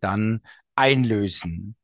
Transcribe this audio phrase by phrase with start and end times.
[0.00, 0.40] dann
[0.74, 1.76] einlösen.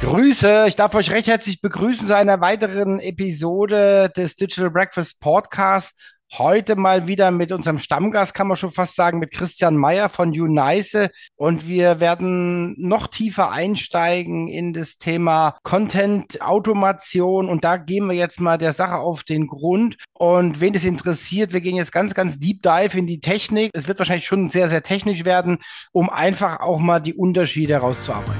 [0.00, 5.98] Grüße, ich darf euch recht herzlich begrüßen zu einer weiteren Episode des Digital Breakfast Podcast.
[6.36, 10.30] Heute mal wieder mit unserem Stammgast, kann man schon fast sagen, mit Christian Meyer von
[10.30, 11.10] Unice.
[11.36, 17.48] Und wir werden noch tiefer einsteigen in das Thema Content-Automation.
[17.48, 19.96] Und da gehen wir jetzt mal der Sache auf den Grund.
[20.12, 23.70] Und wen es interessiert, wir gehen jetzt ganz, ganz deep dive in die Technik.
[23.72, 25.58] Es wird wahrscheinlich schon sehr, sehr technisch werden,
[25.92, 28.34] um einfach auch mal die Unterschiede herauszuarbeiten.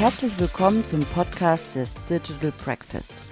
[0.00, 3.31] Herzlich willkommen zum Podcast des Digital Breakfast.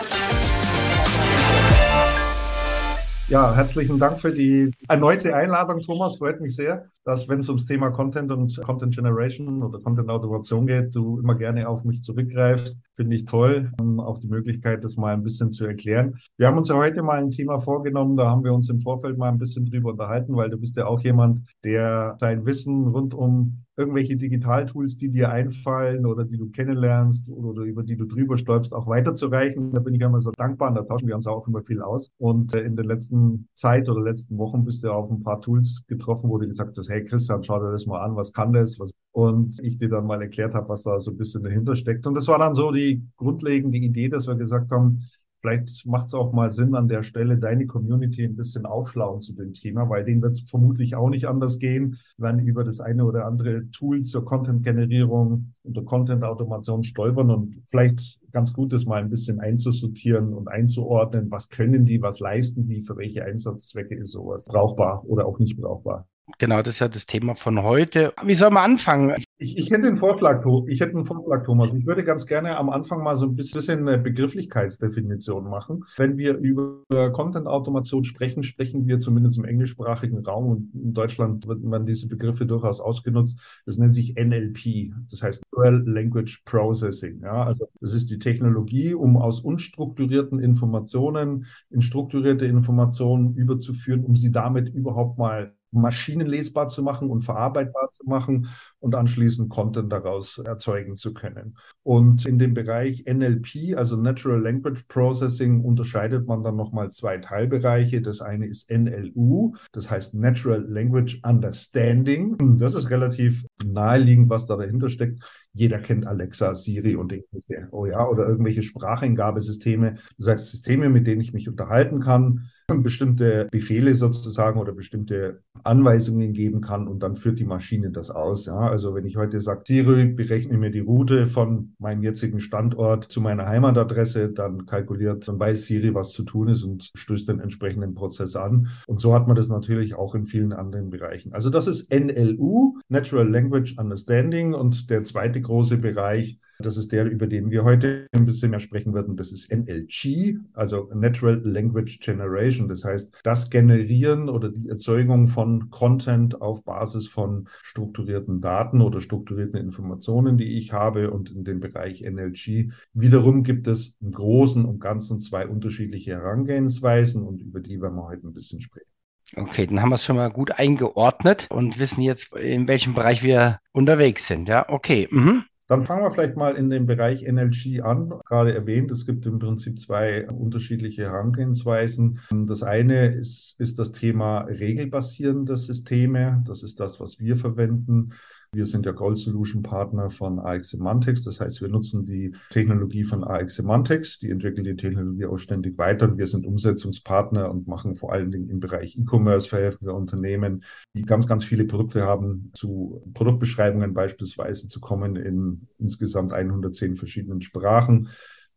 [3.31, 6.17] Ja, herzlichen Dank für die erneute Einladung, Thomas.
[6.17, 10.67] Freut mich sehr, dass, wenn es ums Thema Content und Content Generation oder Content Automation
[10.67, 12.77] geht, du immer gerne auf mich zurückgreifst.
[12.95, 13.71] Finde ich toll.
[13.97, 16.15] Auch die Möglichkeit, das mal ein bisschen zu erklären.
[16.37, 19.17] Wir haben uns ja heute mal ein Thema vorgenommen, da haben wir uns im Vorfeld
[19.17, 23.13] mal ein bisschen drüber unterhalten, weil du bist ja auch jemand, der sein Wissen rund
[23.13, 28.37] um irgendwelche Digitaltools, die dir einfallen oder die du kennenlernst oder über die du drüber
[28.37, 29.71] stolpst, auch weiterzureichen.
[29.71, 32.11] Da bin ich immer so dankbar und da tauschen wir uns auch immer viel aus.
[32.17, 35.83] Und äh, in der letzten Zeit oder letzten Wochen bist du auf ein paar Tools
[35.87, 38.79] getroffen, wo du gesagt hast, hey Christian, schau dir das mal an, was kann das?
[38.79, 42.07] Was und ich dir dann mal erklärt habe, was da so ein bisschen dahinter steckt.
[42.07, 45.01] Und das war dann so die grundlegende Idee, dass wir gesagt haben,
[45.41, 49.33] Vielleicht macht es auch mal Sinn, an der Stelle deine Community ein bisschen aufschlauen zu
[49.33, 53.05] dem Thema, weil denen wird es vermutlich auch nicht anders gehen, wenn über das eine
[53.05, 59.01] oder andere Tool zur Content-Generierung und der Content-Automation stolpern und vielleicht ganz gut ist, mal
[59.01, 64.11] ein bisschen einzusortieren und einzuordnen, was können die, was leisten die, für welche Einsatzzwecke ist
[64.11, 66.07] sowas brauchbar oder auch nicht brauchbar.
[66.37, 68.13] Genau, das ist ja das Thema von heute.
[68.23, 69.15] Wie soll man anfangen?
[69.37, 71.73] Ich, ich hätte einen Vorschlag, ich hätte einen Vorschlag, Thomas.
[71.73, 75.83] Ich würde ganz gerne am Anfang mal so ein bisschen eine Begrifflichkeitsdefinition machen.
[75.97, 81.63] Wenn wir über Content-Automation sprechen, sprechen wir zumindest im englischsprachigen Raum und in Deutschland wird
[81.63, 83.39] man diese Begriffe durchaus ausgenutzt.
[83.65, 87.21] Das nennt sich NLP, das heißt Natural Language Processing.
[87.21, 94.15] Ja, also das ist die Technologie, um aus unstrukturierten Informationen in strukturierte Informationen überzuführen, um
[94.15, 98.49] sie damit überhaupt mal maschinenlesbar zu machen und verarbeitbar zu machen
[98.79, 101.57] und anschließend Content daraus erzeugen zu können.
[101.83, 108.01] Und in dem Bereich NLP, also Natural Language Processing, unterscheidet man dann nochmal zwei Teilbereiche.
[108.01, 112.37] Das eine ist NLU, das heißt Natural Language Understanding.
[112.57, 115.23] Das ist relativ naheliegend, was da dahinter steckt.
[115.53, 119.95] Jeder kennt Alexa, Siri und ähnliche, oh ja, oder irgendwelche Spracheingabesysteme.
[120.17, 126.33] Das heißt Systeme, mit denen ich mich unterhalten kann, bestimmte Befehle sozusagen oder bestimmte Anweisungen
[126.33, 128.45] geben kann und dann führt die Maschine das aus.
[128.45, 133.05] Ja, also wenn ich heute sage, Siri, berechne mir die Route von meinem jetzigen Standort
[133.05, 137.39] zu meiner Heimatadresse, dann kalkuliert, dann weiß Siri, was zu tun ist und stößt den
[137.39, 138.69] entsprechenden Prozess an.
[138.87, 141.33] Und so hat man das natürlich auch in vielen anderen Bereichen.
[141.33, 147.05] Also das ist NLU, Natural Language Understanding und der zweite große Bereich das ist der,
[147.05, 149.15] über den wir heute ein bisschen mehr sprechen werden.
[149.15, 152.67] Das ist NLG, also Natural Language Generation.
[152.67, 159.01] Das heißt, das Generieren oder die Erzeugung von Content auf Basis von strukturierten Daten oder
[159.01, 161.11] strukturierten Informationen, die ich habe.
[161.11, 167.23] Und in dem Bereich NLG wiederum gibt es im Großen und Ganzen zwei unterschiedliche Herangehensweisen
[167.23, 168.91] und über die werden wir heute ein bisschen sprechen.
[169.35, 173.23] Okay, dann haben wir es schon mal gut eingeordnet und wissen jetzt, in welchem Bereich
[173.23, 174.49] wir unterwegs sind.
[174.49, 175.07] Ja, okay.
[175.09, 175.45] Mhm.
[175.71, 178.19] Dann fangen wir vielleicht mal in dem Bereich NLG an.
[178.25, 182.19] Gerade erwähnt, es gibt im Prinzip zwei unterschiedliche Herangehensweisen.
[182.29, 186.43] Das eine ist, ist das Thema regelbasierende Systeme.
[186.45, 188.11] Das ist das, was wir verwenden.
[188.53, 191.23] Wir sind ja Gold Solution Partner von AX Semantics.
[191.23, 194.19] Das heißt, wir nutzen die Technologie von AX Semantics.
[194.19, 196.05] Die entwickeln die Technologie auch ständig weiter.
[196.09, 200.65] Und wir sind Umsetzungspartner und machen vor allen Dingen im Bereich E-Commerce verhelfen wir Unternehmen,
[200.93, 207.41] die ganz, ganz viele Produkte haben, zu Produktbeschreibungen beispielsweise zu kommen in insgesamt 110 verschiedenen
[207.41, 208.09] Sprachen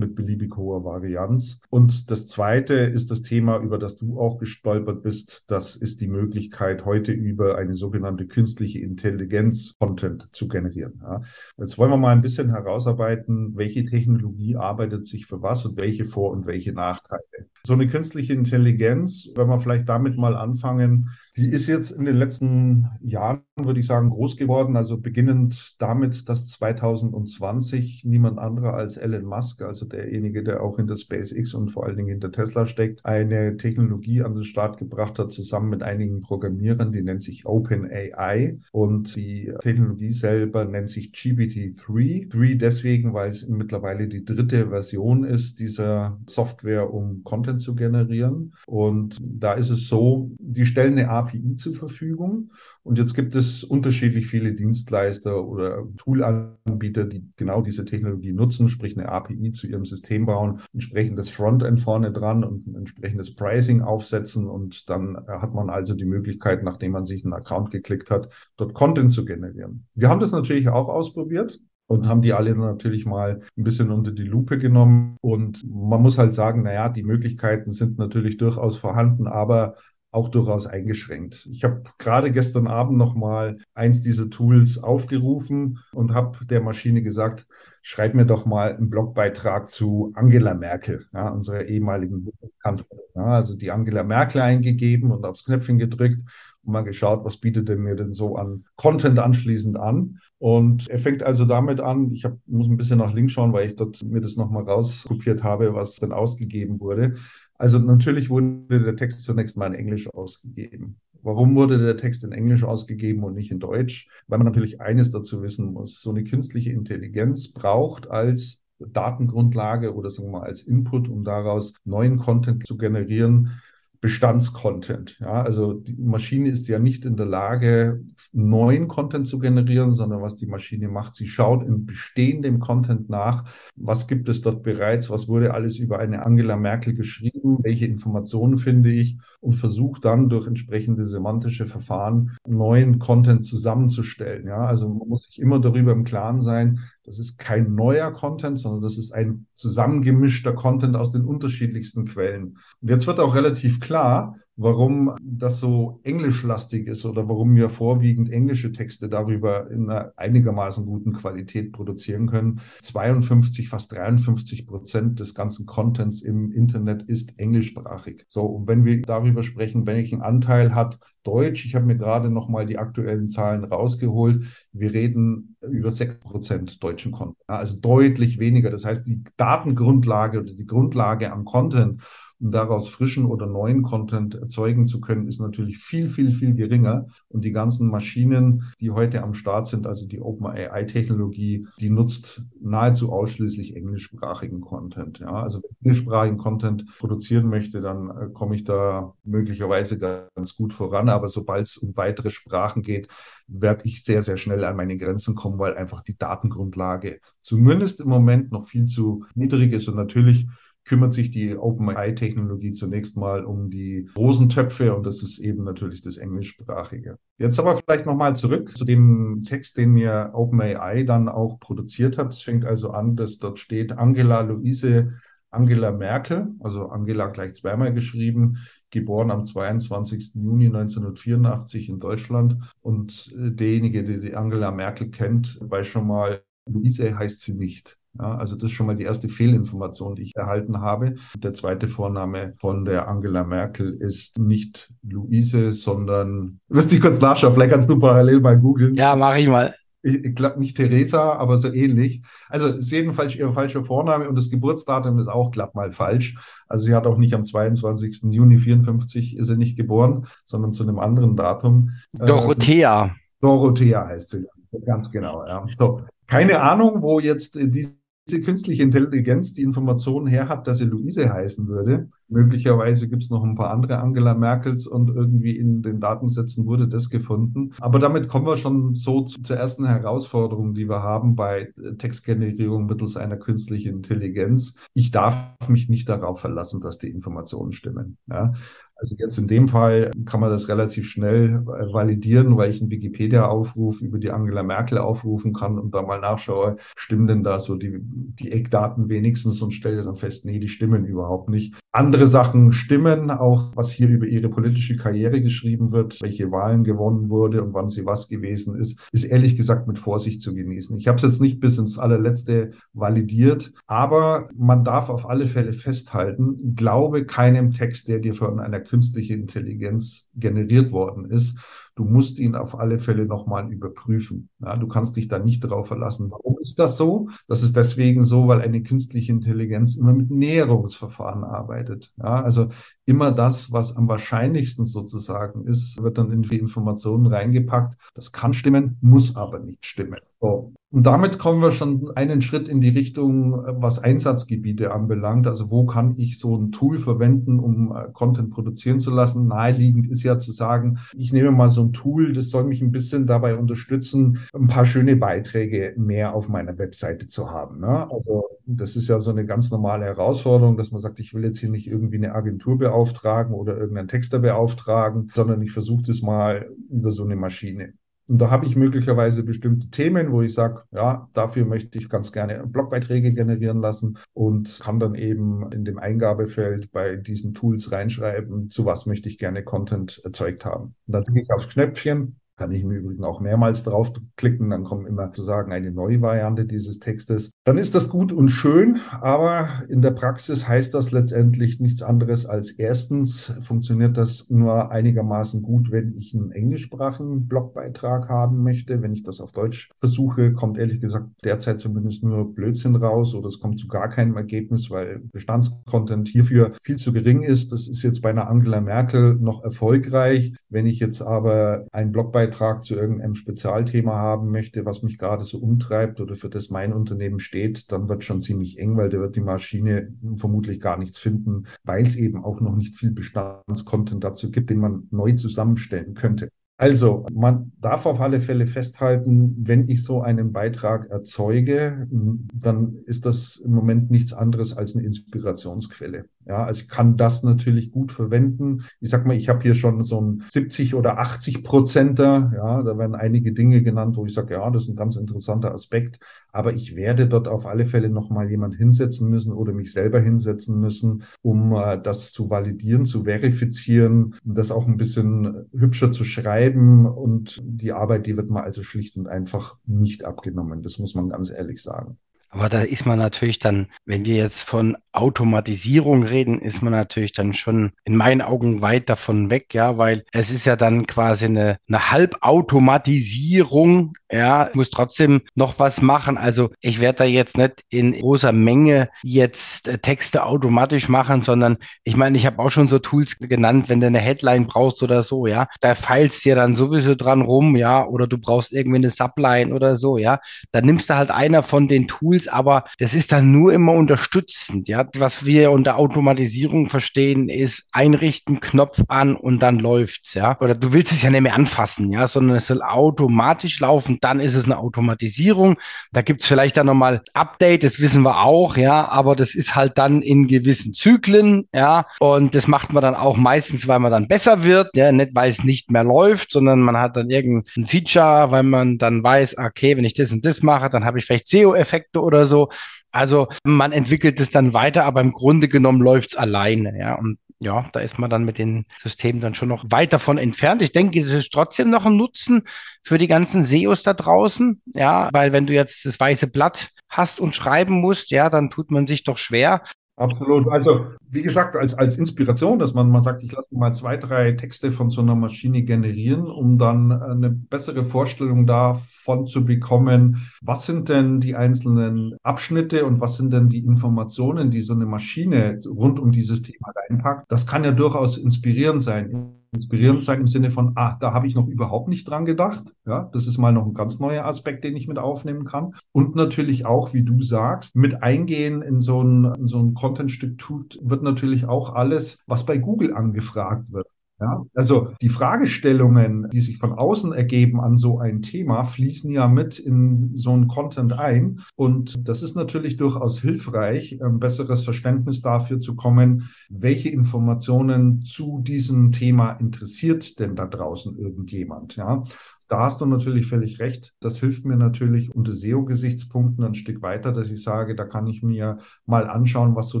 [0.00, 1.60] mit beliebig hoher Varianz.
[1.70, 5.44] Und das zweite ist das Thema, über das du auch gestolpert bist.
[5.46, 11.00] Das ist die Möglichkeit, heute über eine sogenannte künstliche Intelligenz Content zu generieren.
[11.02, 11.20] Ja.
[11.56, 16.04] Jetzt wollen wir mal ein bisschen herausarbeiten, welche Technologie arbeitet sich für was und welche
[16.04, 17.20] Vor- und welche Nachteile.
[17.64, 21.10] So eine künstliche Intelligenz, wenn wir vielleicht damit mal anfangen,
[21.40, 24.76] die ist jetzt in den letzten Jahren, würde ich sagen, groß geworden.
[24.76, 30.96] Also beginnend damit, dass 2020 niemand anderer als Elon Musk, also derjenige, der auch hinter
[30.96, 35.32] SpaceX und vor allen Dingen hinter Tesla steckt, eine Technologie an den Start gebracht hat,
[35.32, 38.58] zusammen mit einigen Programmierern, die nennt sich OpenAI.
[38.72, 42.28] Und die Technologie selber nennt sich GPT-3.
[42.28, 48.52] 3 deswegen, weil es mittlerweile die dritte Version ist dieser Software, um Content zu generieren.
[48.66, 52.52] Und da ist es so, die stellen eine API zur Verfügung.
[52.82, 58.96] Und jetzt gibt es unterschiedlich viele Dienstleister oder Toolanbieter, die genau diese Technologie nutzen, sprich
[58.96, 64.48] eine API zu ihrem System bauen, entsprechendes Frontend vorne dran und ein entsprechendes Pricing aufsetzen.
[64.48, 68.74] Und dann hat man also die Möglichkeit, nachdem man sich einen Account geklickt hat, dort
[68.74, 69.86] Content zu generieren.
[69.94, 74.12] Wir haben das natürlich auch ausprobiert und haben die alle natürlich mal ein bisschen unter
[74.12, 75.16] die Lupe genommen.
[75.20, 79.74] Und man muss halt sagen, naja, die Möglichkeiten sind natürlich durchaus vorhanden, aber
[80.12, 81.46] auch durchaus eingeschränkt.
[81.50, 87.02] Ich habe gerade gestern Abend noch mal eins dieser Tools aufgerufen und habe der Maschine
[87.02, 87.46] gesagt,
[87.82, 93.04] schreib mir doch mal einen Blogbeitrag zu Angela Merkel, ja, unserer ehemaligen Bundeskanzlerin.
[93.14, 96.20] Ja, also die Angela Merkel eingegeben und aufs Knöpfchen gedrückt
[96.62, 100.20] und mal geschaut, was bietet denn mir denn so an Content anschließend an.
[100.38, 103.66] Und er fängt also damit an, ich hab, muss ein bisschen nach links schauen, weil
[103.66, 107.14] ich dort mir das nochmal rauskopiert habe, was dann ausgegeben wurde.
[107.60, 110.96] Also natürlich wurde der Text zunächst mal in Englisch ausgegeben.
[111.22, 114.08] Warum wurde der Text in Englisch ausgegeben und nicht in Deutsch?
[114.28, 116.00] Weil man natürlich eines dazu wissen muss.
[116.00, 121.74] So eine künstliche Intelligenz braucht als Datengrundlage oder sagen wir mal als Input, um daraus
[121.84, 123.60] neuen Content zu generieren,
[124.00, 125.18] Bestandscontent.
[125.20, 128.02] Ja, also die Maschine ist ja nicht in der Lage,
[128.32, 133.44] neuen Content zu generieren, sondern was die Maschine macht, sie schaut in bestehendem Content nach,
[133.76, 138.56] was gibt es dort bereits, was wurde alles über eine Angela Merkel geschrieben, welche Informationen
[138.56, 144.46] finde ich und versucht dann durch entsprechende semantische Verfahren neuen Content zusammenzustellen.
[144.46, 146.80] Ja, also man muss sich immer darüber im Klaren sein,
[147.10, 152.58] das ist kein neuer Content, sondern das ist ein zusammengemischter Content aus den unterschiedlichsten Quellen.
[152.80, 158.30] Und jetzt wird auch relativ klar, warum das so englischlastig ist oder warum wir vorwiegend
[158.30, 162.60] englische Texte darüber in einer einigermaßen guten Qualität produzieren können.
[162.80, 168.26] 52, fast 53 Prozent des ganzen Contents im Internet ist englischsprachig.
[168.28, 172.50] So, und wenn wir darüber sprechen, welchen Anteil hat Deutsch, ich habe mir gerade noch
[172.50, 178.68] mal die aktuellen Zahlen rausgeholt, wir reden über 6 Prozent deutschen Content, also deutlich weniger.
[178.70, 182.02] Das heißt, die Datengrundlage oder die Grundlage am Content
[182.40, 187.06] daraus frischen oder neuen Content erzeugen zu können, ist natürlich viel, viel, viel geringer.
[187.28, 193.12] Und die ganzen Maschinen, die heute am Start sind, also die OpenAI-Technologie, die nutzt nahezu
[193.12, 195.18] ausschließlich englischsprachigen Content.
[195.18, 200.56] Ja, also wenn ich englischsprachigen Content produzieren möchte, dann äh, komme ich da möglicherweise ganz
[200.56, 201.10] gut voran.
[201.10, 203.08] Aber sobald es um weitere Sprachen geht,
[203.48, 208.08] werde ich sehr, sehr schnell an meine Grenzen kommen, weil einfach die Datengrundlage zumindest im
[208.08, 209.88] Moment noch viel zu niedrig ist.
[209.88, 210.46] Und natürlich
[210.84, 216.02] kümmert sich die OpenAI-Technologie zunächst mal um die großen Töpfe und das ist eben natürlich
[216.02, 217.18] das Englischsprachige.
[217.38, 222.32] Jetzt aber vielleicht nochmal zurück zu dem Text, den mir OpenAI dann auch produziert hat.
[222.32, 225.12] Es fängt also an, dass dort steht Angela Luise
[225.50, 228.58] Angela Merkel, also Angela gleich zweimal geschrieben,
[228.90, 230.32] geboren am 22.
[230.34, 232.56] Juni 1984 in Deutschland.
[232.80, 237.98] Und äh, derjenige, der die Angela Merkel kennt, weiß schon mal, Luise heißt sie nicht.
[238.18, 241.14] Ja, also das ist schon mal die erste Fehlinformation, die ich erhalten habe.
[241.36, 247.54] Der zweite Vorname von der Angela Merkel ist nicht Luise, sondern, müsste ich kurz nachschauen,
[247.54, 248.94] vielleicht kannst du parallel mal googeln.
[248.96, 249.74] Ja, mache ich mal.
[250.02, 252.22] Ich, glaube nicht Theresa, aber so ähnlich.
[252.48, 256.36] Also ist jedenfalls ihr falscher Vorname und das Geburtsdatum ist auch glatt mal falsch.
[256.68, 258.22] Also sie hat auch nicht am 22.
[258.30, 261.90] Juni 54 ist sie nicht geboren, sondern zu einem anderen Datum.
[262.14, 263.06] Dorothea.
[263.06, 263.10] Äh,
[263.42, 264.46] Dorothea heißt sie,
[264.86, 265.46] ganz genau.
[265.46, 265.66] Ja.
[265.74, 267.99] So, keine Ahnung, wo jetzt diese
[268.30, 272.08] diese künstliche Intelligenz die Informationen her hat, dass sie Luise heißen würde.
[272.28, 276.86] Möglicherweise gibt es noch ein paar andere Angela Merkels und irgendwie in den Datensätzen wurde
[276.86, 277.72] das gefunden.
[277.80, 283.16] Aber damit kommen wir schon so zur ersten Herausforderung, die wir haben bei Textgenerierung mittels
[283.16, 284.76] einer künstlichen Intelligenz.
[284.94, 288.16] Ich darf mich nicht darauf verlassen, dass die Informationen stimmen.
[288.28, 288.52] Ja?
[289.00, 292.90] Also jetzt in dem Fall kann man das relativ schnell äh, validieren, weil ich einen
[292.90, 297.76] Wikipedia-Aufruf über die Angela Merkel aufrufen kann und da mal nachschaue, stimmen denn da so
[297.76, 301.74] die, die Eckdaten wenigstens und stelle dann fest, nee, die stimmen überhaupt nicht.
[301.92, 307.30] Andere Sachen stimmen, auch was hier über ihre politische Karriere geschrieben wird, welche Wahlen gewonnen
[307.30, 310.96] wurde und wann sie was gewesen ist, ist ehrlich gesagt mit Vorsicht zu genießen.
[310.98, 315.72] Ich habe es jetzt nicht bis ins allerletzte validiert, aber man darf auf alle Fälle
[315.72, 321.56] festhalten, glaube keinem Text, der dir von einer künstliche Intelligenz generiert worden ist.
[321.94, 324.48] Du musst ihn auf alle Fälle nochmal überprüfen.
[324.58, 326.30] Ja, du kannst dich da nicht darauf verlassen.
[326.30, 327.28] Warum ist das so?
[327.46, 332.12] Das ist deswegen so, weil eine künstliche Intelligenz immer mit Näherungsverfahren arbeitet.
[332.18, 332.68] Ja, also
[333.04, 338.00] immer das, was am wahrscheinlichsten sozusagen ist, wird dann in die Informationen reingepackt.
[338.14, 340.18] Das kann stimmen, muss aber nicht stimmen.
[340.40, 340.72] So.
[340.92, 345.46] Und damit kommen wir schon einen Schritt in die Richtung, was Einsatzgebiete anbelangt.
[345.46, 349.46] Also wo kann ich so ein Tool verwenden, um äh, Content produzieren zu lassen?
[349.46, 352.90] Naheliegend ist ja zu sagen, ich nehme mal so ein Tool, das soll mich ein
[352.90, 357.78] bisschen dabei unterstützen, ein paar schöne Beiträge mehr auf meiner Webseite zu haben.
[357.78, 358.10] Ne?
[358.10, 361.60] Also das ist ja so eine ganz normale Herausforderung, dass man sagt, ich will jetzt
[361.60, 366.68] hier nicht irgendwie eine Agentur beauftragen oder irgendeinen Texter beauftragen, sondern ich versuche das mal
[366.88, 367.92] über so eine Maschine.
[368.30, 372.30] Und da habe ich möglicherweise bestimmte Themen, wo ich sage, ja, dafür möchte ich ganz
[372.30, 378.70] gerne Blogbeiträge generieren lassen und kann dann eben in dem Eingabefeld bei diesen Tools reinschreiben,
[378.70, 380.94] zu was möchte ich gerne Content erzeugt haben.
[381.08, 385.08] Und dann drücke ich aufs Knöpfchen kann ich im Übrigen auch mehrmals draufklicken, dann kommt
[385.08, 387.52] immer sozusagen eine neue Variante dieses Textes.
[387.64, 392.44] Dann ist das gut und schön, aber in der Praxis heißt das letztendlich nichts anderes
[392.44, 399.00] als erstens funktioniert das nur einigermaßen gut, wenn ich einen englischsprachigen Blogbeitrag haben möchte.
[399.00, 403.46] Wenn ich das auf Deutsch versuche, kommt ehrlich gesagt derzeit zumindest nur Blödsinn raus oder
[403.48, 407.72] es kommt zu gar keinem Ergebnis, weil Bestandscontent hierfür viel zu gering ist.
[407.72, 410.52] Das ist jetzt bei einer Angela Merkel noch erfolgreich.
[410.68, 415.44] Wenn ich jetzt aber einen Blogbeitrag Blogbeitrag zu irgendeinem Spezialthema haben möchte, was mich gerade
[415.44, 419.18] so umtreibt oder für das mein Unternehmen steht, dann wird schon ziemlich eng, weil da
[419.18, 424.24] wird die Maschine vermutlich gar nichts finden, weil es eben auch noch nicht viel Bestandscontent
[424.24, 426.50] dazu gibt, den man neu zusammenstellen könnte.
[426.76, 433.26] Also, man darf auf alle Fälle festhalten, wenn ich so einen Beitrag erzeuge, dann ist
[433.26, 436.24] das im Moment nichts anderes als eine Inspirationsquelle.
[436.46, 438.84] Ja, also ich kann das natürlich gut verwenden.
[439.00, 442.52] Ich sag mal, ich habe hier schon so ein 70 oder 80 Prozenter.
[442.54, 445.72] Ja, da werden einige Dinge genannt, wo ich sage, ja, das ist ein ganz interessanter
[445.74, 446.18] Aspekt.
[446.50, 450.80] Aber ich werde dort auf alle Fälle nochmal jemand hinsetzen müssen oder mich selber hinsetzen
[450.80, 457.06] müssen, um äh, das zu validieren, zu verifizieren, das auch ein bisschen hübscher zu schreiben.
[457.06, 460.82] Und die Arbeit, die wird mal also schlicht und einfach nicht abgenommen.
[460.82, 462.16] Das muss man ganz ehrlich sagen.
[462.50, 467.32] Aber da ist man natürlich dann, wenn wir jetzt von Automatisierung reden, ist man natürlich
[467.32, 471.46] dann schon in meinen Augen weit davon weg, ja, weil es ist ja dann quasi
[471.46, 476.36] eine, eine Halbautomatisierung, ja, ich muss trotzdem noch was machen.
[476.38, 481.78] Also ich werde da jetzt nicht in großer Menge jetzt äh, Texte automatisch machen, sondern
[482.04, 485.22] ich meine, ich habe auch schon so Tools genannt, wenn du eine Headline brauchst oder
[485.24, 489.10] so, ja, da feilst dir dann sowieso dran rum, ja, oder du brauchst irgendwie eine
[489.10, 490.38] Subline oder so, ja,
[490.70, 492.06] dann nimmst du halt einer von den
[492.40, 495.06] Tools, aber das ist dann nur immer unterstützend, ja.
[495.16, 500.58] Was wir unter Automatisierung verstehen, ist einrichten, Knopf an und dann läuft's, ja.
[500.60, 504.40] Oder du willst es ja nicht mehr anfassen, ja, sondern es soll automatisch laufen, dann
[504.40, 505.76] ist es eine Automatisierung.
[506.12, 509.98] Da gibt's vielleicht dann nochmal Update, das wissen wir auch, ja, aber das ist halt
[509.98, 512.06] dann in gewissen Zyklen, ja.
[512.18, 515.50] Und das macht man dann auch meistens, weil man dann besser wird, ja, nicht weil
[515.50, 519.96] es nicht mehr läuft, sondern man hat dann irgendein Feature, weil man dann weiß, okay,
[519.96, 522.70] wenn ich das und das mache, dann habe ich vielleicht SEO-Effekte oder so.
[523.10, 527.14] Also man entwickelt es dann weiter, aber im Grunde genommen läuft es alleine, ja.
[527.16, 530.80] Und ja, da ist man dann mit den Systemen dann schon noch weit davon entfernt.
[530.80, 532.62] Ich denke, es ist trotzdem noch ein Nutzen
[533.02, 537.38] für die ganzen SEOs da draußen, ja, weil wenn du jetzt das weiße Blatt hast
[537.38, 539.82] und schreiben musst, ja, dann tut man sich doch schwer.
[540.20, 540.68] Absolut.
[540.68, 544.52] Also, wie gesagt, als, als Inspiration, dass man mal sagt, ich lasse mal zwei, drei
[544.52, 550.84] Texte von so einer Maschine generieren, um dann eine bessere Vorstellung davon zu bekommen, was
[550.84, 555.78] sind denn die einzelnen Abschnitte und was sind denn die Informationen, die so eine Maschine
[555.86, 557.50] rund um dieses Thema reinpackt.
[557.50, 559.59] Das kann ja durchaus inspirierend sein.
[559.72, 562.92] Inspirierend sein im Sinne von, ah, da habe ich noch überhaupt nicht dran gedacht.
[563.06, 565.94] Ja, das ist mal noch ein ganz neuer Aspekt, den ich mit aufnehmen kann.
[566.12, 570.58] Und natürlich auch, wie du sagst, mit eingehen in so ein, in so ein Content-Stück
[570.58, 574.06] tut, wird natürlich auch alles, was bei Google angefragt wird.
[574.40, 579.46] Ja, also die Fragestellungen, die sich von außen ergeben an so ein Thema, fließen ja
[579.48, 581.60] mit in so ein Content ein.
[581.76, 588.62] Und das ist natürlich durchaus hilfreich, ein besseres Verständnis dafür zu kommen, welche Informationen zu
[588.62, 591.96] diesem Thema interessiert denn da draußen irgendjemand.
[591.96, 592.24] Ja,
[592.68, 594.14] da hast du natürlich völlig recht.
[594.20, 598.42] Das hilft mir natürlich unter SEO-Gesichtspunkten ein Stück weiter, dass ich sage, da kann ich
[598.42, 600.00] mir mal anschauen, was so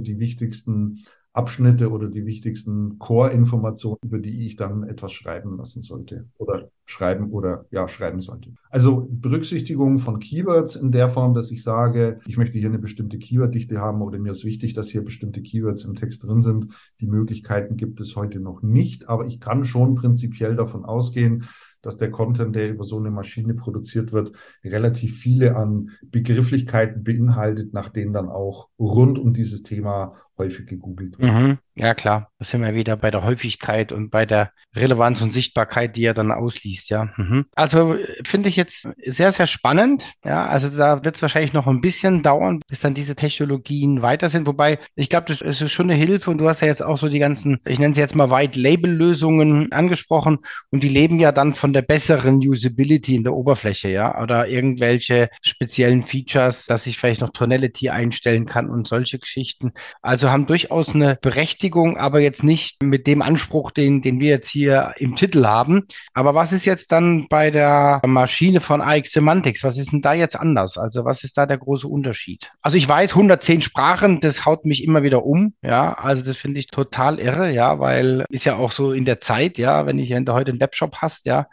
[0.00, 6.28] die wichtigsten Abschnitte oder die wichtigsten Core-Informationen, über die ich dann etwas schreiben lassen sollte
[6.38, 8.52] oder schreiben oder ja, schreiben sollte.
[8.68, 13.18] Also Berücksichtigung von Keywords in der Form, dass ich sage, ich möchte hier eine bestimmte
[13.18, 16.74] Keyworddichte haben oder mir ist wichtig, dass hier bestimmte Keywords im Text drin sind.
[17.00, 21.44] Die Möglichkeiten gibt es heute noch nicht, aber ich kann schon prinzipiell davon ausgehen,
[21.82, 24.32] dass der Content, der über so eine Maschine produziert wird,
[24.64, 31.18] relativ viele an Begrifflichkeiten beinhaltet, nach denen dann auch rund um dieses Thema häufig gegoogelt
[31.18, 31.32] wird.
[31.32, 31.58] Mhm.
[31.80, 32.30] Ja, klar.
[32.38, 36.12] Da sind wir wieder bei der Häufigkeit und bei der Relevanz und Sichtbarkeit, die er
[36.12, 37.08] dann ausliest, ja.
[37.16, 37.46] Mhm.
[37.54, 40.04] Also finde ich jetzt sehr, sehr spannend.
[40.24, 44.28] Ja, also da wird es wahrscheinlich noch ein bisschen dauern, bis dann diese Technologien weiter
[44.28, 44.46] sind.
[44.46, 47.08] Wobei, ich glaube, das ist schon eine Hilfe und du hast ja jetzt auch so
[47.08, 50.38] die ganzen, ich nenne sie jetzt mal White-Label-Lösungen angesprochen
[50.70, 55.30] und die leben ja dann von der besseren Usability in der Oberfläche, ja, oder irgendwelche
[55.42, 59.72] speziellen Features, dass ich vielleicht noch Tonality einstellen kann und solche Geschichten.
[60.02, 64.48] Also haben durchaus eine Berechtigung, aber jetzt nicht mit dem Anspruch, den, den wir jetzt
[64.48, 65.86] hier im Titel haben.
[66.14, 69.64] Aber was ist jetzt dann bei der Maschine von AX Semantics?
[69.64, 70.78] Was ist denn da jetzt anders?
[70.78, 72.52] Also was ist da der große Unterschied?
[72.62, 75.54] Also ich weiß, 110 Sprachen, das haut mich immer wieder um.
[75.62, 79.20] Ja, also das finde ich total irre, ja, weil ist ja auch so in der
[79.20, 81.46] Zeit, ja, wenn ich ja heute einen Webshop hast, ja,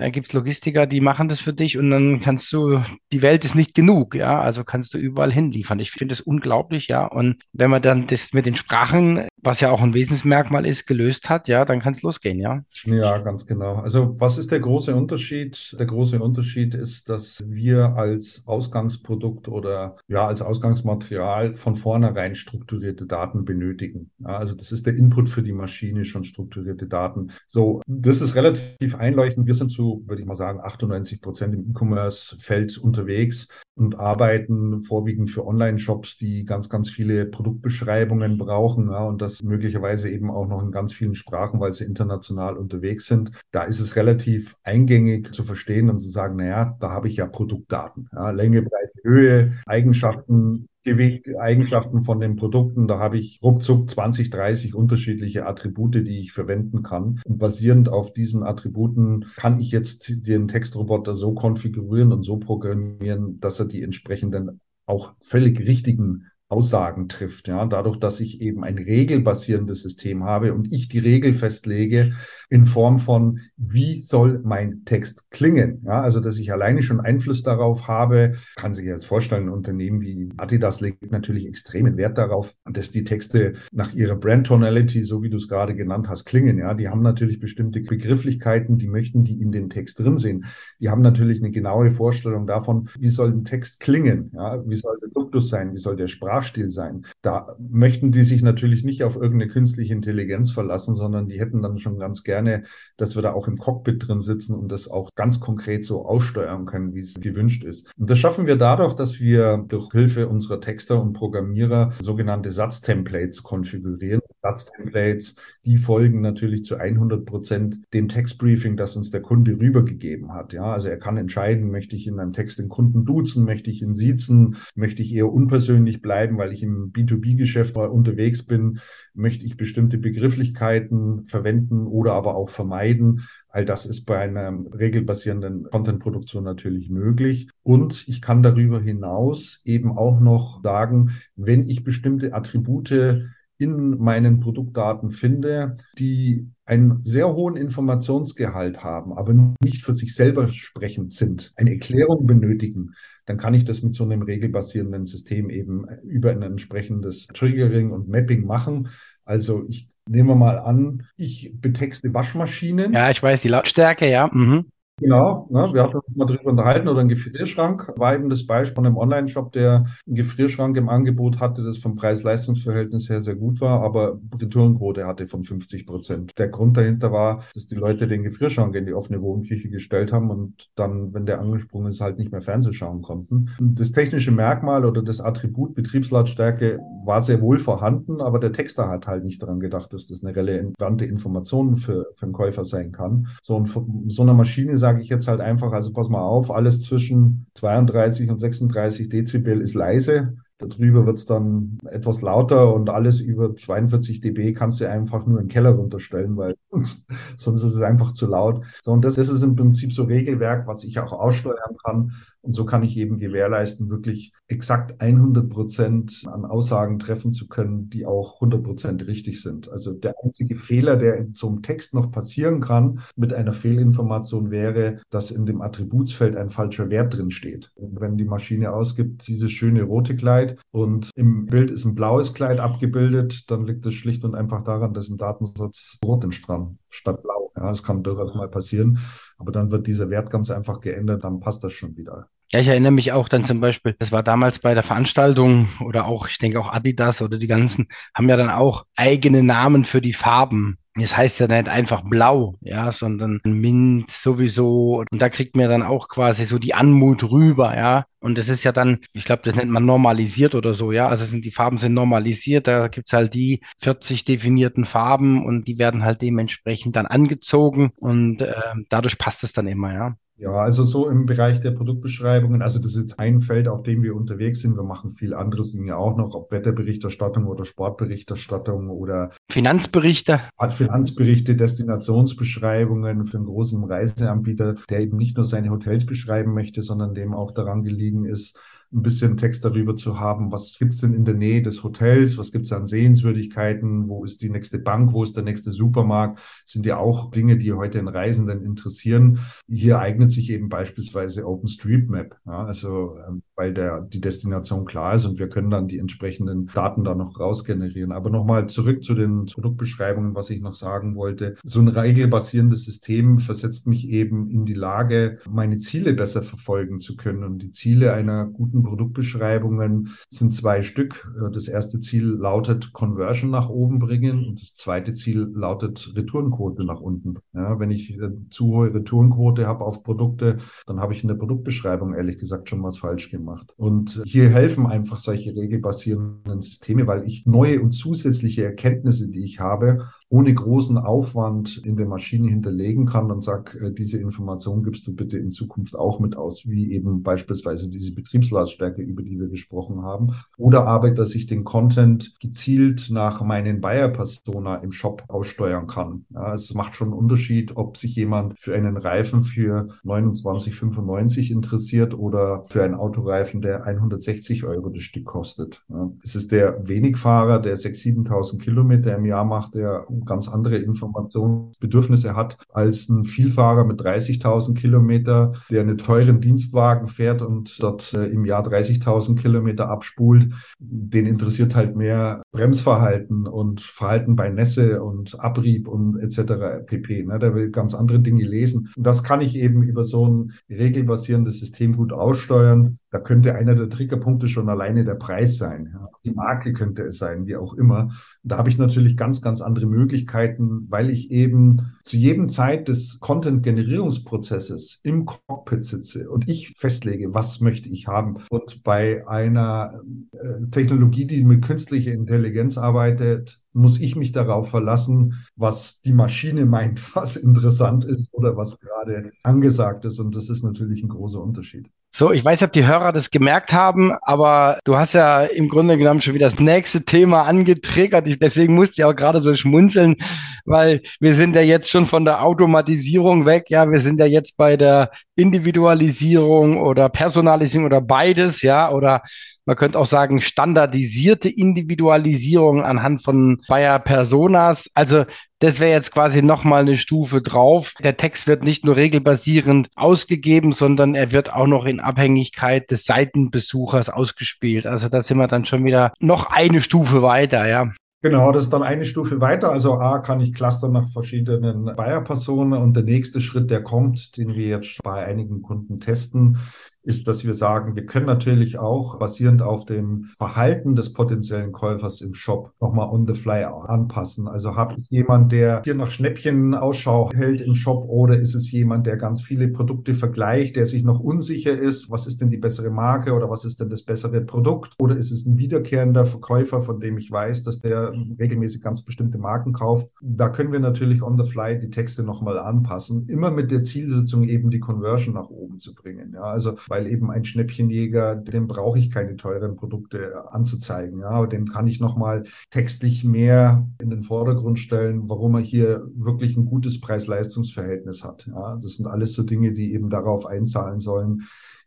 [0.00, 3.44] da gibt es Logistiker, die machen das für dich und dann kannst du, die Welt
[3.44, 5.78] ist nicht genug, ja, also kannst du überall hinliefern.
[5.78, 7.04] Ich finde das unglaublich, ja.
[7.04, 11.28] Und wenn man dann das mit den Sprachen, was ja auch ein Wesensmerkmal ist, gelöst
[11.30, 12.62] hat, ja, dann kann es losgehen, ja.
[12.84, 13.76] Ja, ganz genau.
[13.76, 15.76] Also was ist der große Unterschied?
[15.78, 23.06] Der große Unterschied ist, dass wir als Ausgangsprodukt oder ja, als Ausgangsmaterial von vornherein strukturierte
[23.06, 24.10] Daten benötigen.
[24.18, 27.30] Ja, also das ist der Input für die Maschine, schon strukturierte Daten.
[27.46, 29.46] So, das ist relativ einleuchtend.
[29.46, 35.30] Wir sind zu würde ich mal sagen, 98 Prozent im E-Commerce-Feld unterwegs und arbeiten vorwiegend
[35.30, 40.62] für Online-Shops, die ganz, ganz viele Produktbeschreibungen brauchen ja, und das möglicherweise eben auch noch
[40.62, 43.32] in ganz vielen Sprachen, weil sie international unterwegs sind.
[43.50, 47.26] Da ist es relativ eingängig zu verstehen und zu sagen, naja, da habe ich ja
[47.26, 48.08] Produktdaten.
[48.12, 52.88] Ja, Länge, Breite, Höhe, Eigenschaften, Gewicht, Eigenschaften von den Produkten.
[52.88, 57.20] Da habe ich ruckzuck 20, 30 unterschiedliche Attribute, die ich verwenden kann.
[57.24, 63.40] Und basierend auf diesen Attributen kann ich jetzt den Textroboter so konfigurieren und so programmieren,
[63.40, 67.48] dass er die entsprechenden auch völlig richtigen Aussagen trifft.
[67.48, 72.12] Ja, dadurch, dass ich eben ein regelbasierendes System habe und ich die Regel festlege
[72.48, 75.82] in Form von, wie soll mein Text klingen?
[75.84, 80.00] Ja, also, dass ich alleine schon Einfluss darauf habe, kann sich jetzt vorstellen, ein Unternehmen
[80.00, 85.22] wie Adidas legt natürlich extremen Wert darauf, dass die Texte nach ihrer Brand Tonality, so
[85.22, 86.58] wie du es gerade genannt hast, klingen.
[86.58, 90.46] Ja, die haben natürlich bestimmte Begrifflichkeiten, die möchten die in dem Text drin sehen.
[90.80, 94.32] Die haben natürlich eine genaue Vorstellung davon, wie soll ein Text klingen?
[94.34, 95.72] Ja, wie soll der Duktus sein?
[95.72, 97.06] Wie soll der Sprach Sprachstil sein.
[97.22, 101.78] Da möchten die sich natürlich nicht auf irgendeine künstliche Intelligenz verlassen, sondern die hätten dann
[101.78, 102.64] schon ganz gerne,
[102.96, 106.66] dass wir da auch im Cockpit drin sitzen und das auch ganz konkret so aussteuern
[106.66, 107.90] können, wie es gewünscht ist.
[107.98, 113.42] Und das schaffen wir dadurch, dass wir durch Hilfe unserer Texter und Programmierer sogenannte Satztemplates
[113.42, 114.20] konfigurieren.
[114.42, 115.34] Satztemplates,
[115.66, 120.52] die folgen natürlich zu 100 Prozent dem Textbriefing, das uns der Kunde rübergegeben hat.
[120.52, 123.82] Ja, also er kann entscheiden, möchte ich in einem Text den Kunden duzen, möchte ich
[123.82, 128.80] ihn siezen, möchte ich eher unpersönlich bleiben, weil ich im B2B-Geschäft unterwegs bin,
[129.14, 133.26] möchte ich bestimmte Begrifflichkeiten verwenden oder aber auch vermeiden.
[133.48, 137.48] All das ist bei einer regelbasierenden Content-Produktion natürlich möglich.
[137.62, 144.40] Und ich kann darüber hinaus eben auch noch sagen, wenn ich bestimmte Attribute in meinen
[144.40, 151.52] Produktdaten finde, die einen sehr hohen Informationsgehalt haben, aber nicht für sich selber sprechend sind,
[151.56, 152.94] eine Erklärung benötigen,
[153.26, 158.08] dann kann ich das mit so einem regelbasierenden System eben über ein entsprechendes Triggering und
[158.08, 158.88] Mapping machen.
[159.24, 162.92] Also ich nehme mal an, ich betexte Waschmaschinen.
[162.94, 164.30] Ja, ich weiß die Lautstärke, ja.
[164.32, 164.66] Mhm.
[165.00, 168.74] Genau, ne, wir hatten uns mal drüber unterhalten oder ein Gefrierschrank war eben das Beispiel
[168.74, 173.62] von einem Online-Shop, der einen Gefrierschrank im Angebot hatte, das vom Preis-Leistungs-Verhältnis her sehr gut
[173.62, 176.32] war, aber Retourenquote hatte von 50 Prozent.
[176.38, 180.30] Der Grund dahinter war, dass die Leute den Gefrierschrank in die offene Wohnküche gestellt haben
[180.30, 183.48] und dann, wenn der angesprungen ist, halt nicht mehr Fernseh schauen konnten.
[183.58, 189.06] Das technische Merkmal oder das Attribut Betriebslautstärke war sehr wohl vorhanden, aber der Texter hat
[189.06, 193.28] halt nicht daran gedacht, dass das eine relevante Information für, für einen Käufer sein kann.
[193.42, 196.82] So, und so einer Maschine sage ich jetzt halt einfach, also pass mal auf, alles
[196.82, 200.36] zwischen 32 und 36 Dezibel ist leise.
[200.58, 205.38] Darüber wird es dann etwas lauter und alles über 42 dB kannst du einfach nur
[205.38, 208.64] in den Keller runterstellen, weil sonst, sonst ist es einfach zu laut.
[208.82, 212.12] So, und das, das ist im Prinzip so Regelwerk, was ich auch aussteuern kann.
[212.42, 217.90] Und so kann ich eben gewährleisten, wirklich exakt 100 Prozent an Aussagen treffen zu können,
[217.90, 219.70] die auch 100 Prozent richtig sind.
[219.70, 224.50] Also der einzige Fehler, der in so einem Text noch passieren kann mit einer Fehlinformation
[224.50, 227.70] wäre, dass in dem Attributsfeld ein falscher Wert drin steht.
[227.76, 232.60] Wenn die Maschine ausgibt, dieses schöne rote Kleid und im Bild ist ein blaues Kleid
[232.60, 237.22] abgebildet, dann liegt es schlicht und einfach daran, dass im Datensatz rot ist dran statt
[237.22, 237.52] blau.
[237.56, 238.98] Ja, das kann durchaus mal passieren.
[239.40, 242.28] Aber dann wird dieser Wert ganz einfach geändert, dann passt das schon wieder.
[242.52, 246.04] Ja, ich erinnere mich auch dann zum Beispiel, das war damals bei der Veranstaltung oder
[246.04, 250.02] auch, ich denke auch Adidas oder die ganzen, haben ja dann auch eigene Namen für
[250.02, 250.76] die Farben.
[250.96, 255.04] Das heißt ja nicht einfach blau, ja, sondern Mint sowieso.
[255.10, 258.06] Und da kriegt man dann auch quasi so die Anmut rüber, ja.
[258.18, 261.08] Und das ist ja dann, ich glaube, das nennt man normalisiert oder so, ja.
[261.08, 265.78] Also sind die Farben sind normalisiert, da gibt's halt die 40 definierten Farben und die
[265.78, 268.54] werden halt dementsprechend dann angezogen und äh,
[268.88, 270.16] dadurch passt es dann immer, ja.
[270.40, 274.02] Ja, also so im Bereich der Produktbeschreibungen, also das ist jetzt ein Feld, auf dem
[274.02, 274.74] wir unterwegs sind.
[274.74, 280.40] Wir machen viel anderes Dinge auch noch, ob Wetterberichterstattung oder Sportberichterstattung oder Finanzberichte.
[280.70, 287.12] Finanzberichte, Destinationsbeschreibungen für einen großen Reiseanbieter, der eben nicht nur seine Hotels beschreiben möchte, sondern
[287.12, 288.56] dem auch daran gelegen ist,
[288.92, 292.50] ein bisschen Text darüber zu haben, was gibt's denn in der Nähe des Hotels, was
[292.50, 296.98] gibt's an Sehenswürdigkeiten, wo ist die nächste Bank, wo ist der nächste Supermarkt, sind ja
[296.98, 299.40] auch Dinge, die heute den Reisenden interessieren.
[299.68, 305.26] Hier eignet sich eben beispielsweise OpenStreetMap, ja, also ähm, weil der, die Destination klar ist
[305.26, 308.10] und wir können dann die entsprechenden Daten da noch rausgenerieren.
[308.10, 311.56] Aber nochmal zurück zu den Produktbeschreibungen, was ich noch sagen wollte.
[311.62, 317.18] So ein regelbasierendes System versetzt mich eben in die Lage, meine Ziele besser verfolgen zu
[317.18, 321.30] können und die Ziele einer guten Produktbeschreibungen sind zwei Stück.
[321.52, 327.00] Das erste Ziel lautet Conversion nach oben bringen und das zweite Ziel lautet Retourenquote nach
[327.02, 327.34] unten.
[327.52, 331.34] Ja, wenn ich äh, zu hohe Retourenquote habe auf Produkte, dann habe ich in der
[331.34, 333.49] Produktbeschreibung ehrlich gesagt schon was falsch gemacht.
[333.76, 339.60] Und hier helfen einfach solche regelbasierenden Systeme, weil ich neue und zusätzliche Erkenntnisse, die ich
[339.60, 345.06] habe, ohne großen Aufwand in der Maschine hinterlegen kann und sag, äh, diese Information gibst
[345.08, 349.48] du bitte in Zukunft auch mit aus, wie eben beispielsweise diese Betriebslautstärke, über die wir
[349.48, 350.34] gesprochen haben.
[350.56, 356.26] Oder aber, dass ich den Content gezielt nach meinen Buyer-Persona im Shop aussteuern kann.
[356.30, 362.16] Ja, es macht schon einen Unterschied, ob sich jemand für einen Reifen für 29,95 interessiert
[362.16, 365.82] oder für einen Autoreifen, der 160 Euro das Stück kostet.
[365.88, 370.76] Ja, es ist der Wenigfahrer, der 6.000, 7.000 Kilometer im Jahr macht, der ganz andere
[370.76, 378.12] Informationsbedürfnisse hat als ein Vielfahrer mit 30.000 Kilometer, der einen teuren Dienstwagen fährt und dort
[378.12, 380.52] äh, im Jahr 30.000 Kilometer abspult.
[380.78, 386.84] Den interessiert halt mehr Bremsverhalten und Verhalten bei Nässe und Abrieb und etc.
[386.86, 387.24] pp.
[387.24, 387.38] Ne?
[387.38, 388.90] Der will ganz andere Dinge lesen.
[388.96, 392.99] Und das kann ich eben über so ein regelbasierendes System gut aussteuern.
[393.10, 395.90] Da könnte einer der Triggerpunkte schon alleine der Preis sein.
[395.92, 396.08] Ja.
[396.24, 398.12] Die Marke könnte es sein, wie auch immer.
[398.42, 403.18] Da habe ich natürlich ganz, ganz andere Möglichkeiten, weil ich eben zu jedem Zeit des
[403.18, 408.38] Content-Generierungsprozesses im Cockpit sitze und ich festlege, was möchte ich haben.
[408.48, 410.00] Und bei einer
[410.32, 416.66] äh, Technologie, die mit künstlicher Intelligenz arbeitet, muss ich mich darauf verlassen, was die Maschine
[416.66, 420.20] meint, was interessant ist oder was gerade angesagt ist.
[420.20, 421.90] Und das ist natürlich ein großer Unterschied.
[422.12, 425.96] So, ich weiß ob die Hörer das gemerkt haben, aber du hast ja im Grunde
[425.96, 428.26] genommen schon wieder das nächste Thema angetriggert.
[428.26, 430.16] Ich, deswegen musste ich auch gerade so schmunzeln,
[430.64, 433.66] weil wir sind ja jetzt schon von der Automatisierung weg.
[433.68, 439.22] Ja, wir sind ja jetzt bei der Individualisierung oder Personalisierung oder beides, ja, oder
[439.66, 444.90] man könnte auch sagen, standardisierte Individualisierung anhand von Bayer Personas.
[444.94, 445.24] Also
[445.58, 447.94] das wäre jetzt quasi nochmal eine Stufe drauf.
[448.02, 453.04] Der Text wird nicht nur regelbasierend ausgegeben, sondern er wird auch noch in Abhängigkeit des
[453.04, 454.86] Seitenbesuchers ausgespielt.
[454.86, 457.90] Also da sind wir dann schon wieder noch eine Stufe weiter, ja.
[458.22, 459.70] Genau, das ist dann eine Stufe weiter.
[459.70, 464.54] Also A kann ich clustern nach verschiedenen Buyer-Personen und der nächste Schritt, der kommt, den
[464.54, 466.58] wir jetzt bei einigen Kunden testen,
[467.02, 472.20] ist, dass wir sagen, wir können natürlich auch basierend auf dem Verhalten des potenziellen Käufers
[472.20, 474.48] im Shop nochmal on the fly anpassen.
[474.48, 478.70] Also habe ich jemand, der hier nach Schnäppchen Ausschau hält im Shop oder ist es
[478.70, 482.58] jemand, der ganz viele Produkte vergleicht, der sich noch unsicher ist, was ist denn die
[482.58, 486.80] bessere Marke oder was ist denn das bessere Produkt oder ist es ein wiederkehrender Verkäufer,
[486.80, 490.08] von dem ich weiß, dass der regelmäßig ganz bestimmte Marken kauft.
[490.20, 494.44] Da können wir natürlich on the fly die Texte nochmal anpassen, immer mit der Zielsetzung
[494.44, 496.32] eben die Conversion nach oben zu bringen.
[496.34, 501.20] Ja, also weil eben ein Schnäppchenjäger, dem brauche ich keine teuren Produkte anzuzeigen.
[501.20, 506.06] Ja, aber dem kann ich nochmal textlich mehr in den Vordergrund stellen, warum er hier
[506.14, 508.46] wirklich ein gutes Preis-Leistungs-Verhältnis hat.
[508.46, 511.42] Ja, das sind alles so Dinge, die eben darauf einzahlen sollen,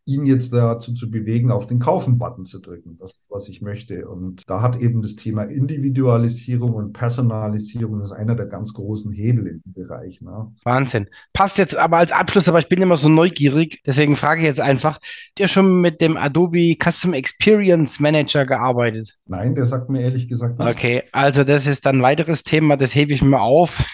[0.06, 2.98] ihn jetzt dazu zu bewegen, auf den Kaufen-Button zu drücken.
[3.00, 4.08] Das ist, was ich möchte.
[4.08, 9.48] Und da hat eben das Thema Individualisierung und Personalisierung ist einer der ganz großen Hebel
[9.48, 10.20] in dem Bereich.
[10.20, 10.52] Ne?
[10.63, 11.08] Wahnsinn.
[11.32, 14.62] Passt jetzt aber als Abschluss, aber ich bin immer so neugierig, deswegen frage ich jetzt
[14.62, 19.18] einfach, habt ihr schon mit dem Adobe Custom Experience Manager gearbeitet?
[19.26, 20.76] Nein, der sagt mir ehrlich gesagt nichts.
[20.76, 23.84] Okay, also das ist dann ein weiteres Thema, das hebe ich mir auf.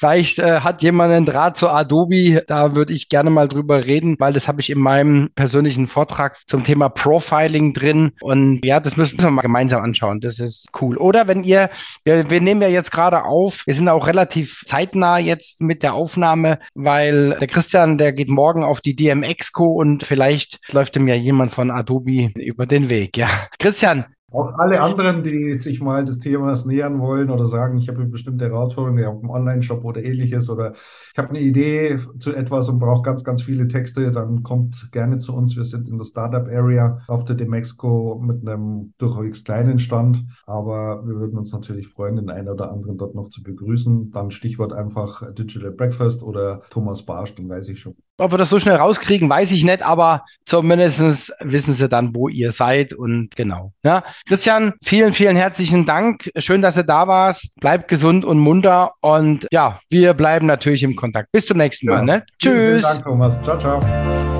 [0.00, 4.16] Vielleicht äh, hat jemand einen Draht zu Adobe, da würde ich gerne mal drüber reden,
[4.18, 8.12] weil das habe ich in meinem persönlichen Vortrag zum Thema Profiling drin.
[8.22, 10.20] Und ja, das müssen wir mal gemeinsam anschauen.
[10.20, 10.96] Das ist cool.
[10.96, 11.68] Oder wenn ihr,
[12.04, 15.92] wir, wir nehmen ja jetzt gerade auf, wir sind auch relativ zeitnah jetzt mit der
[15.92, 21.14] Aufnahme, weil der Christian, der geht morgen auf die DMX-Co und vielleicht läuft ihm ja
[21.14, 23.18] jemand von Adobe über den Weg.
[23.18, 23.28] Ja.
[23.58, 28.00] Christian, auch alle anderen, die sich mal des Themas nähern wollen oder sagen, ich habe
[28.00, 30.72] eine bestimmte Herausforderung, ich habe einen Online-Shop oder ähnliches oder
[31.12, 35.18] ich habe eine Idee zu etwas und brauche ganz, ganz viele Texte, dann kommt gerne
[35.18, 35.56] zu uns.
[35.56, 41.16] Wir sind in der Startup-Area auf der Demexco mit einem durchaus kleinen Stand, aber wir
[41.16, 44.10] würden uns natürlich freuen, den einen oder anderen dort noch zu begrüßen.
[44.12, 47.96] Dann Stichwort einfach Digital Breakfast oder Thomas Barsch, den weiß ich schon.
[48.20, 52.28] Ob wir das so schnell rauskriegen, weiß ich nicht, aber zumindest wissen sie dann, wo
[52.28, 53.72] ihr seid und genau.
[53.82, 54.04] Ja.
[54.28, 56.30] Christian, vielen, vielen herzlichen Dank.
[56.36, 57.54] Schön, dass du da warst.
[57.60, 61.32] Bleib gesund und munter und ja, wir bleiben natürlich im Kontakt.
[61.32, 61.98] Bis zum nächsten Mal.
[61.98, 62.02] Ja.
[62.02, 62.24] Ne?
[62.40, 62.64] Vielen, Tschüss.
[62.64, 63.42] Vielen Dank, Thomas.
[63.42, 64.39] Ciao, ciao.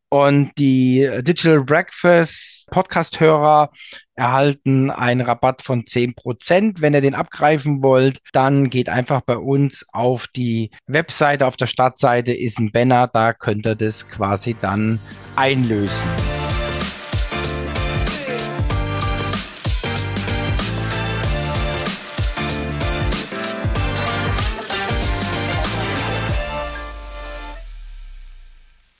[0.13, 3.71] Und die Digital Breakfast Podcast-Hörer
[4.15, 6.81] erhalten einen Rabatt von 10%.
[6.81, 11.47] Wenn ihr den abgreifen wollt, dann geht einfach bei uns auf die Webseite.
[11.47, 14.99] Auf der Startseite ist ein Banner, da könnt ihr das quasi dann
[15.37, 16.40] einlösen.